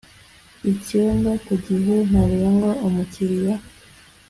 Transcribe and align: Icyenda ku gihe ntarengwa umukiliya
Icyenda 0.71 1.31
ku 1.45 1.53
gihe 1.65 1.95
ntarengwa 2.09 2.71
umukiliya 2.87 3.55